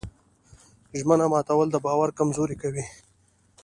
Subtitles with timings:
[0.99, 2.85] ژمنه ماتول د باور کمزوري کوي.